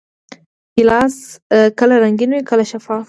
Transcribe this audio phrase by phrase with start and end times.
[0.75, 1.15] ګیلاس
[1.79, 2.99] کله رنګین وي، کله شفاف.